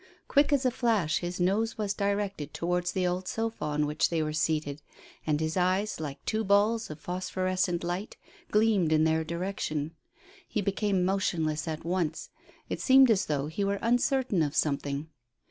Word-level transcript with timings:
Quick 0.27 0.51
as 0.51 0.65
a 0.65 0.71
flash 0.71 1.19
his 1.19 1.39
nose 1.39 1.77
was 1.77 1.93
directed 1.93 2.55
towards 2.55 2.91
the 2.91 3.05
old 3.05 3.27
sofa 3.27 3.65
on 3.65 3.85
which 3.85 4.09
they 4.09 4.23
were 4.23 4.33
seated, 4.33 4.81
and 5.27 5.39
his 5.39 5.55
eyes, 5.55 5.99
like 5.99 6.25
two 6.25 6.43
balls 6.43 6.89
of 6.89 6.99
phosphorescent 6.99 7.83
light, 7.83 8.17
gleamed 8.49 8.91
in 8.91 9.03
their 9.03 9.23
direction. 9.23 9.91
He 10.47 10.59
became 10.59 11.05
motionless 11.05 11.67
at 11.67 11.85
once. 11.85 12.31
It 12.67 12.81
seemed 12.81 13.11
as 13.11 13.27
though 13.27 13.45
he 13.45 13.63
were 13.63 13.77
uncertain 13.83 14.41
of 14.41 14.55
something. 14.55 15.07